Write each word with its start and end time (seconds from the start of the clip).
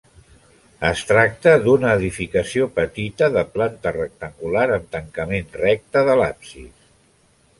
Es 0.87 1.01
tracta 1.09 1.51
d'una 1.65 1.91
edificació 1.97 2.67
petita 2.79 3.29
de 3.37 3.43
planta 3.57 3.93
rectangular, 3.99 4.65
amb 4.79 4.89
tancament 4.97 5.55
recte 5.65 6.03
de 6.11 6.19
l'absis. 6.23 6.89